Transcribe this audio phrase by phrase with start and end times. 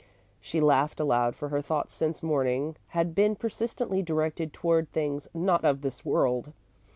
[0.39, 5.63] She laughed aloud, for her thoughts since morning had been persistently directed toward things not
[5.63, 6.53] of this world.